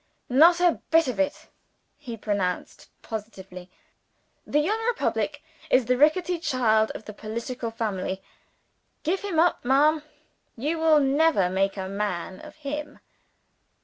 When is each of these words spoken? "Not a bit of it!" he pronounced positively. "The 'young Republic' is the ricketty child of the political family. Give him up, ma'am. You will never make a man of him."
"Not 0.29 0.59
a 0.59 0.81
bit 0.89 1.07
of 1.07 1.19
it!" 1.19 1.47
he 1.95 2.17
pronounced 2.17 2.89
positively. 3.03 3.69
"The 4.47 4.57
'young 4.59 4.83
Republic' 4.87 5.43
is 5.69 5.85
the 5.85 5.95
ricketty 5.95 6.39
child 6.39 6.91
of 6.95 7.05
the 7.05 7.13
political 7.13 7.69
family. 7.69 8.23
Give 9.03 9.21
him 9.21 9.39
up, 9.39 9.63
ma'am. 9.63 10.01
You 10.57 10.79
will 10.79 10.99
never 10.99 11.51
make 11.51 11.77
a 11.77 11.87
man 11.87 12.39
of 12.39 12.55
him." 12.55 12.97